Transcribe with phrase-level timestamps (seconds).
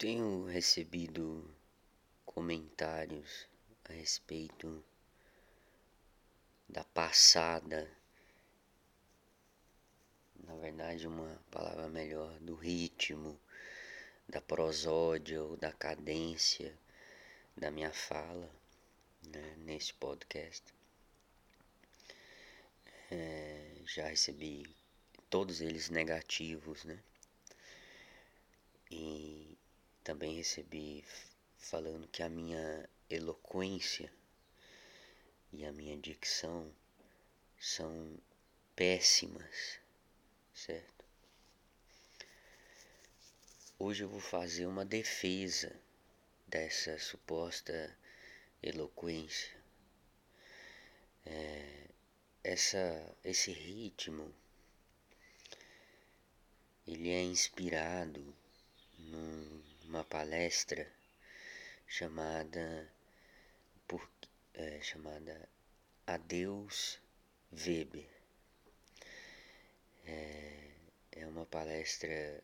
[0.00, 1.44] tenho recebido
[2.24, 3.46] comentários
[3.84, 4.82] a respeito
[6.66, 7.86] da passada,
[10.42, 13.38] na verdade, uma palavra melhor, do ritmo,
[14.26, 16.74] da prosódia ou da cadência
[17.54, 18.50] da minha fala
[19.22, 20.64] né, nesse podcast.
[23.10, 24.74] É, já recebi
[25.28, 26.98] todos eles negativos, né?
[28.90, 29.58] E
[30.02, 31.04] também recebi
[31.58, 34.12] falando que a minha eloquência
[35.52, 36.72] e a minha dicção
[37.58, 38.18] são
[38.74, 39.78] péssimas,
[40.54, 41.04] certo?
[43.78, 45.74] Hoje eu vou fazer uma defesa
[46.46, 47.96] dessa suposta
[48.62, 49.58] eloquência.
[51.26, 51.86] É,
[52.42, 54.34] essa, esse ritmo
[56.86, 58.34] ele é inspirado
[59.90, 60.88] numa palestra
[61.84, 62.88] chamada
[63.88, 64.08] por
[64.54, 65.48] é, chamada
[66.06, 67.00] Adeus
[67.52, 68.08] Weber.
[70.06, 70.70] É,
[71.10, 72.40] é uma palestra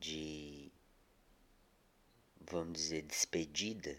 [0.00, 0.72] de
[2.40, 3.96] vamos dizer despedida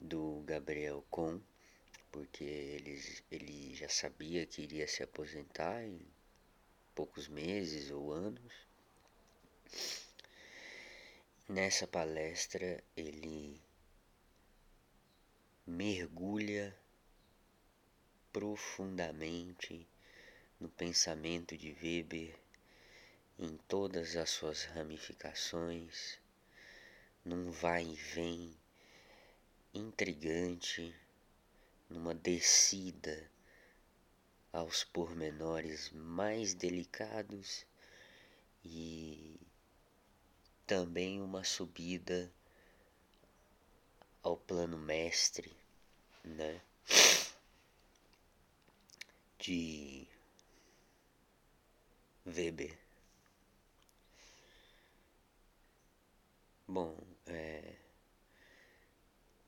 [0.00, 1.38] do Gabriel Com,
[2.10, 6.00] porque ele, ele já sabia que iria se aposentar em
[6.94, 8.72] poucos meses ou anos.
[11.54, 13.60] Nessa palestra ele
[15.66, 16.74] mergulha
[18.32, 19.86] profundamente
[20.58, 22.34] no pensamento de Weber
[23.38, 26.18] em todas as suas ramificações,
[27.22, 28.56] num vai e vem
[29.74, 30.96] intrigante,
[31.86, 33.30] numa descida
[34.50, 37.66] aos pormenores mais delicados
[38.64, 39.38] e
[40.72, 42.32] também uma subida
[44.22, 45.54] ao plano mestre,
[46.24, 46.62] né?
[49.38, 50.08] De
[52.24, 52.78] Weber.
[56.66, 56.96] Bom,
[57.26, 57.74] é...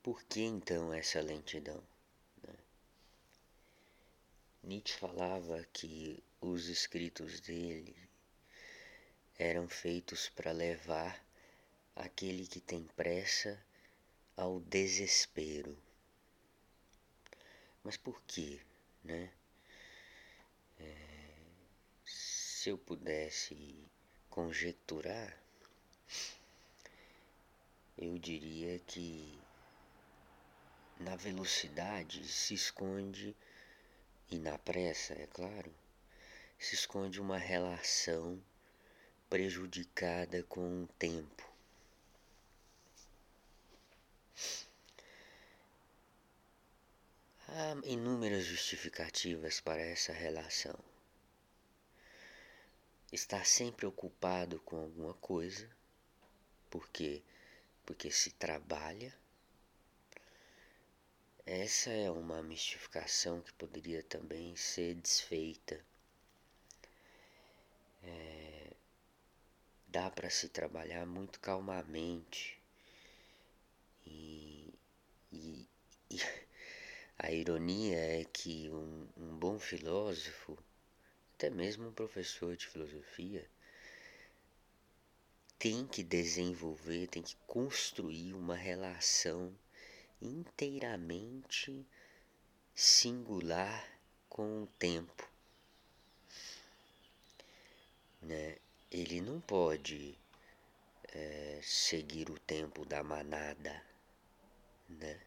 [0.02, 1.82] por que então essa lentidão?
[2.42, 2.54] Né?
[4.62, 7.96] Nietzsche falava que os escritos dele
[9.38, 11.24] eram feitos para levar
[11.96, 13.60] aquele que tem pressa
[14.36, 15.76] ao desespero.
[17.82, 18.60] Mas por quê,
[19.02, 19.30] né?
[20.78, 20.96] É,
[22.04, 23.84] se eu pudesse
[24.30, 25.38] conjecturar,
[27.98, 29.38] eu diria que
[30.98, 33.36] na velocidade se esconde,
[34.30, 35.72] e na pressa, é claro,
[36.58, 38.42] se esconde uma relação
[39.34, 41.42] prejudicada com o tempo.
[47.48, 50.78] Há inúmeras justificativas para essa relação.
[53.10, 55.68] Estar sempre ocupado com alguma coisa,
[56.70, 57.20] porque
[57.84, 59.12] porque se trabalha.
[61.44, 65.84] Essa é uma mistificação que poderia também ser desfeita.
[69.94, 72.58] Dá para se trabalhar muito calmamente
[74.04, 74.74] e,
[75.32, 75.68] e,
[76.10, 76.18] e
[77.16, 80.58] a ironia é que um, um bom filósofo,
[81.36, 83.48] até mesmo um professor de filosofia,
[85.60, 89.56] tem que desenvolver, tem que construir uma relação
[90.20, 91.86] inteiramente
[92.74, 93.88] singular
[94.28, 95.30] com o tempo.
[98.20, 98.56] Né?
[98.90, 100.16] Ele não pode
[101.12, 103.84] é, seguir o tempo da manada,
[104.88, 105.20] né?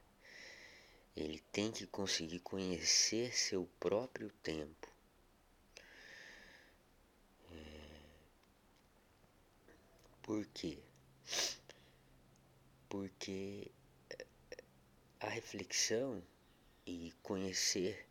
[1.16, 4.88] Ele tem que conseguir conhecer seu próprio tempo.
[7.52, 8.00] É...
[10.22, 10.78] Por quê?
[12.88, 13.72] Porque
[15.20, 16.24] a reflexão
[16.86, 18.08] e conhecer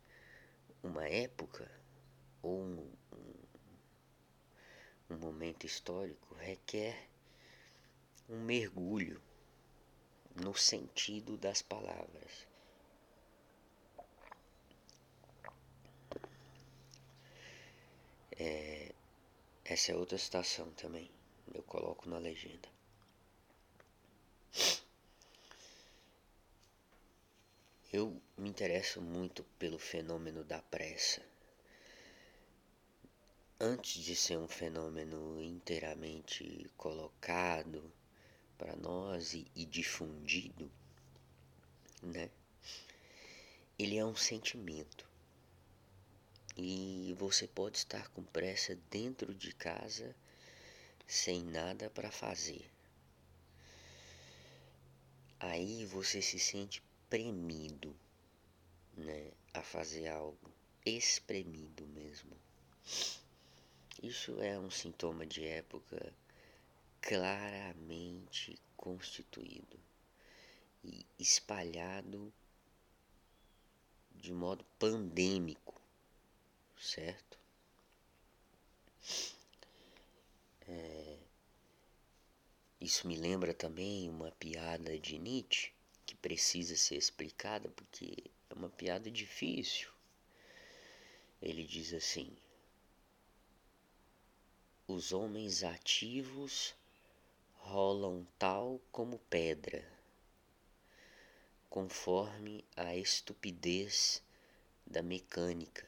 [0.83, 1.71] uma época
[2.43, 2.91] ou um,
[5.09, 7.07] um, momento histórico requer
[8.29, 9.21] um mergulho
[10.35, 12.47] no sentido das palavras.
[18.39, 18.93] É,
[19.65, 21.09] essa é outra citação também.
[21.53, 22.69] Eu coloco na legenda.
[27.91, 31.21] Eu me interesso muito pelo fenômeno da pressa.
[33.59, 37.91] Antes de ser um fenômeno inteiramente colocado
[38.55, 40.71] para nós e, e difundido,
[42.03, 42.29] né?
[43.79, 45.09] Ele é um sentimento.
[46.55, 50.15] E você pode estar com pressa dentro de casa
[51.07, 52.69] sem nada para fazer.
[55.39, 57.95] Aí você se sente premido,
[58.95, 60.51] né, a fazer algo,
[60.85, 62.37] espremido mesmo.
[64.01, 66.13] Isso é um sintoma de época
[67.01, 69.79] claramente constituído
[70.83, 72.31] e espalhado
[74.11, 75.81] de modo pandêmico,
[76.79, 77.39] certo?
[80.67, 81.17] É,
[82.79, 85.71] isso me lembra também uma piada de Nietzsche
[86.05, 89.89] que precisa ser explicada porque é uma piada difícil.
[91.41, 92.35] Ele diz assim:
[94.89, 96.73] Os homens ativos
[97.55, 99.85] rolam tal como pedra,
[101.69, 104.23] conforme a estupidez
[104.85, 105.85] da mecânica.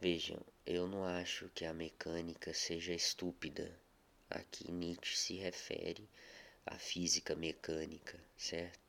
[0.00, 3.78] Vejam, eu não acho que a mecânica seja estúpida.
[4.30, 6.08] Aqui Nietzsche se refere
[6.64, 8.83] à física mecânica, certo?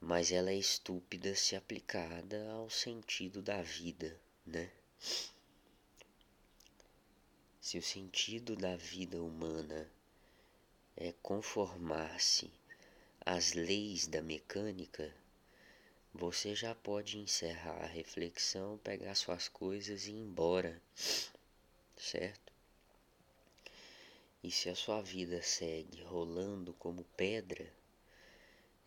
[0.00, 4.70] Mas ela é estúpida se aplicada ao sentido da vida, né?
[7.60, 9.90] Se o sentido da vida humana
[10.96, 12.50] é conformar-se
[13.20, 15.14] às leis da mecânica,
[16.12, 20.80] você já pode encerrar a reflexão, pegar suas coisas e ir embora,
[21.96, 22.52] certo?
[24.42, 27.70] E se a sua vida segue rolando como pedra,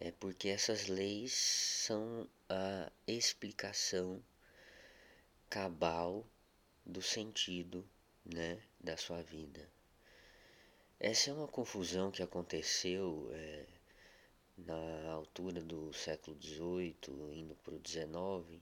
[0.03, 4.21] é porque essas leis são a explicação
[5.49, 6.27] cabal
[6.85, 7.87] do sentido
[8.25, 9.65] né, da sua vida.
[10.99, 13.65] Essa é uma confusão que aconteceu é,
[14.57, 18.61] na altura do século XVIII, indo para o XIX,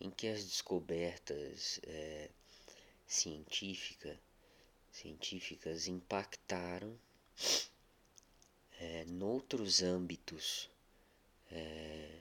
[0.00, 2.30] em que as descobertas é,
[3.06, 4.18] científica,
[4.90, 6.98] científicas impactaram
[8.80, 10.70] é, noutros âmbitos
[11.50, 12.20] é,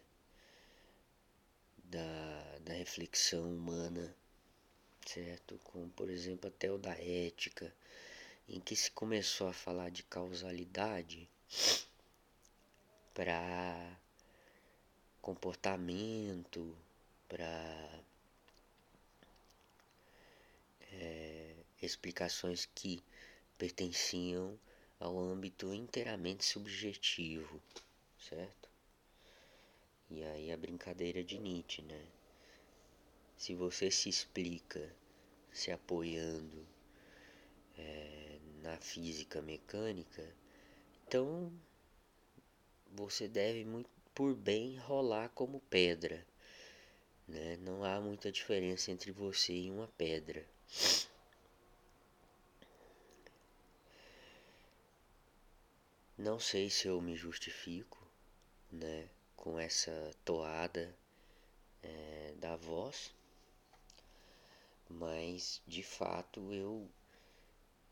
[1.84, 4.16] da, da reflexão humana,
[5.06, 5.60] certo?
[5.63, 7.74] Como, por exemplo, até o da ética,
[8.48, 11.28] em que se começou a falar de causalidade
[13.13, 14.00] para
[15.22, 16.78] comportamento,
[17.28, 18.04] para
[20.92, 23.04] é, explicações que
[23.57, 24.60] pertenciam
[25.00, 27.62] ao âmbito inteiramente subjetivo,
[28.19, 28.69] certo?
[30.09, 32.06] E aí a brincadeira de Nietzsche, né?
[33.38, 34.95] Se você se explica
[35.51, 36.68] se apoiando
[37.77, 40.24] é, na física mecânica,
[41.07, 41.51] então
[42.92, 46.25] você deve muito por bem rolar como pedra.
[47.27, 47.57] Né?
[47.57, 50.45] Não há muita diferença entre você e uma pedra.
[56.25, 58.00] Não sei se eu me justifico
[58.72, 60.92] né, com essa toada
[61.83, 63.14] é, da voz,
[64.90, 66.90] mas de fato eu,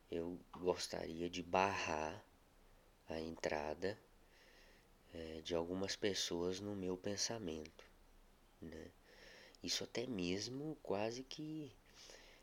[0.09, 2.25] eu gostaria de barrar
[3.07, 3.99] a entrada
[5.13, 7.85] é, de algumas pessoas no meu pensamento,
[8.59, 8.87] né?
[9.61, 11.71] Isso até mesmo quase que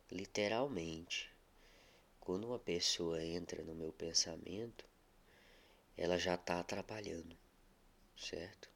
[0.09, 1.29] literalmente.
[2.21, 4.89] Quando uma pessoa entra no meu pensamento,
[5.97, 7.37] ela já está atrapalhando,
[8.17, 8.69] certo?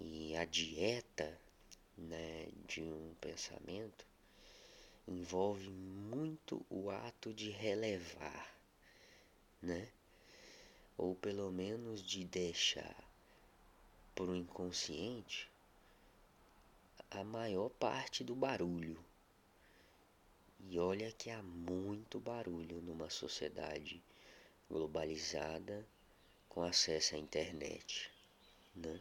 [0.00, 1.38] E a dieta,
[1.96, 4.06] né, de um pensamento
[5.08, 8.54] envolve muito o ato de relevar,
[9.62, 9.88] né?
[10.98, 12.96] ou pelo menos de deixar
[14.14, 15.50] para o inconsciente
[17.10, 18.98] a maior parte do barulho.
[20.68, 24.02] E olha que há muito barulho numa sociedade
[24.70, 25.86] globalizada
[26.56, 28.10] com acesso à internet,
[28.74, 28.98] né?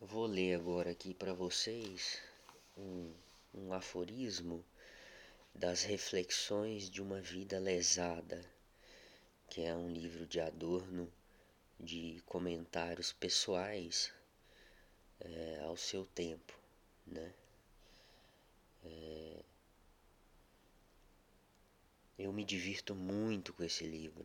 [0.00, 2.20] Vou ler agora aqui para vocês
[2.76, 3.14] um,
[3.54, 4.64] um aforismo
[5.54, 8.44] das Reflexões de uma Vida Lesada,
[9.48, 11.08] que é um livro de Adorno
[11.78, 14.12] de comentários pessoais
[15.20, 16.52] é, ao seu tempo,
[17.06, 17.32] né?
[18.84, 19.51] É,
[22.22, 24.24] eu me divirto muito com esse livro.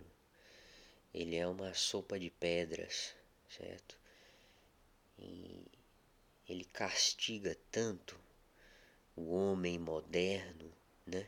[1.12, 3.16] Ele é uma sopa de pedras,
[3.50, 3.98] certo?
[5.18, 5.66] E
[6.48, 8.20] ele castiga tanto
[9.16, 10.72] o homem moderno,
[11.08, 11.28] né?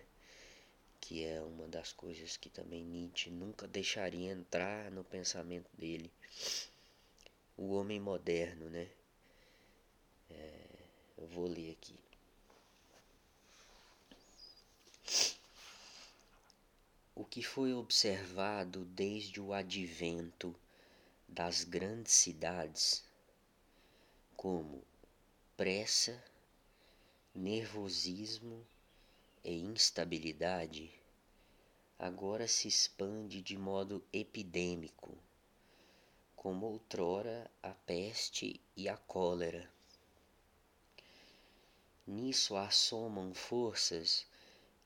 [1.02, 6.12] Que é uma das coisas que também Nietzsche nunca deixaria entrar no pensamento dele.
[7.58, 8.88] O homem moderno, né?
[10.30, 10.66] É,
[11.18, 12.09] eu vou ler aqui.
[17.22, 20.56] O que foi observado desde o advento
[21.28, 23.04] das grandes cidades,
[24.38, 24.82] como
[25.58, 26.24] pressa,
[27.36, 28.66] nervosismo
[29.44, 30.94] e instabilidade,
[32.00, 35.18] agora se expande de modo epidêmico,
[36.38, 39.70] como outrora a peste e a cólera.
[42.08, 44.26] Nisso assomam forças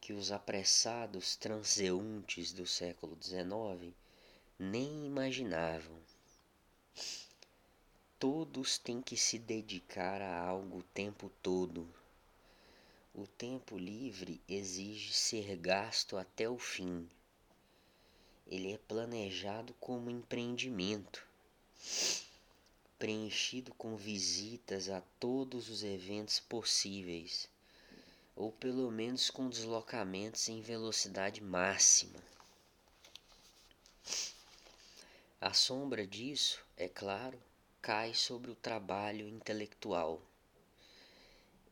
[0.03, 3.95] que os apressados transeuntes do século XIX
[4.59, 5.97] nem imaginavam.
[8.19, 11.87] Todos têm que se dedicar a algo o tempo todo.
[13.15, 17.09] O tempo livre exige ser gasto até o fim.
[18.45, 21.25] Ele é planejado como empreendimento,
[22.99, 27.52] preenchido com visitas a todos os eventos possíveis
[28.35, 32.19] ou pelo menos com deslocamentos em velocidade máxima.
[35.39, 37.37] A sombra disso, é claro,
[37.81, 40.21] cai sobre o trabalho intelectual.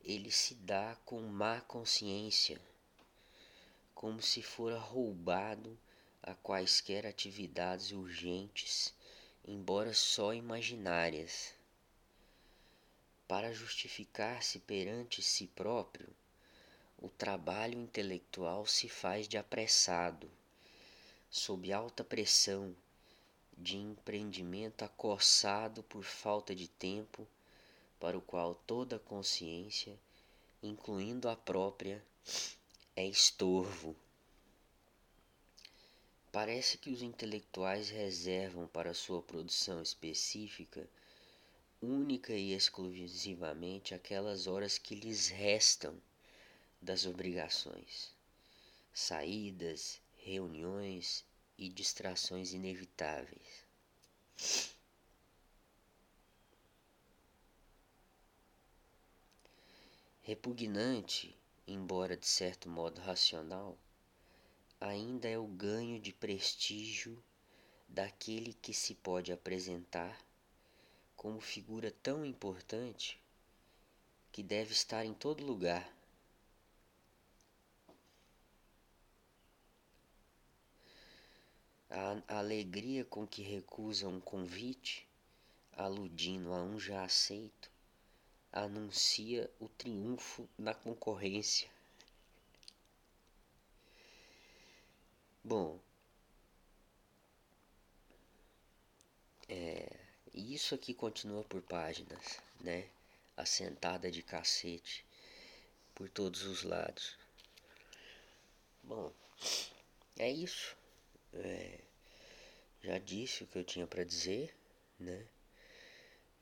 [0.04, 2.60] Ele se dá com má consciência,
[3.94, 5.78] como se fora roubado
[6.22, 8.94] a quaisquer atividades urgentes,
[9.44, 11.54] embora só imaginárias.
[13.26, 16.14] Para justificar-se perante si próprio,
[17.02, 20.30] o trabalho intelectual se faz de apressado,
[21.28, 22.72] sob alta pressão,
[23.58, 27.26] de empreendimento acossado por falta de tempo,
[27.98, 29.98] para o qual toda consciência,
[30.62, 32.00] incluindo a própria,
[32.94, 33.96] é estorvo.
[36.30, 40.88] Parece que os intelectuais reservam para sua produção específica
[41.82, 46.00] única e exclusivamente aquelas horas que lhes restam
[46.82, 48.10] das obrigações,
[48.92, 51.24] saídas, reuniões
[51.56, 53.64] e distrações inevitáveis.
[60.22, 61.36] Repugnante,
[61.68, 63.78] embora de certo modo racional,
[64.80, 67.22] ainda é o ganho de prestígio
[67.88, 70.18] daquele que se pode apresentar
[71.14, 73.20] como figura tão importante
[74.32, 76.01] que deve estar em todo lugar
[81.94, 85.06] A alegria com que recusa um convite,
[85.76, 87.70] aludindo a um já aceito,
[88.50, 91.68] anuncia o triunfo na concorrência.
[95.44, 95.78] Bom,
[99.46, 99.86] é,
[100.32, 102.88] isso aqui continua por páginas, né?
[103.36, 105.04] Assentada de cacete
[105.94, 107.18] por todos os lados.
[108.82, 109.12] Bom,
[110.16, 110.74] é isso.
[111.34, 111.78] É,
[112.82, 114.54] já disse o que eu tinha para dizer,
[114.98, 115.26] né?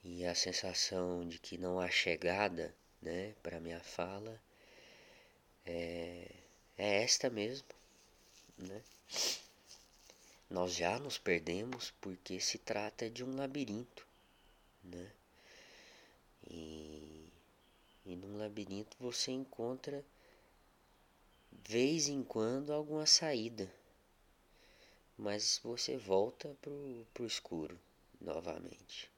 [0.03, 4.41] E a sensação de que não há chegada, né, para minha fala
[5.67, 6.31] é,
[6.77, 7.69] é esta mesmo,
[8.59, 8.83] né?
[10.49, 14.07] Nós já nos perdemos porque se trata de um labirinto,
[14.83, 15.13] né?
[16.51, 17.29] E,
[18.05, 20.05] e num labirinto você encontra,
[21.69, 23.71] vez em quando, alguma saída
[25.21, 27.79] mas você volta pro, pro escuro
[28.21, 29.11] novamente.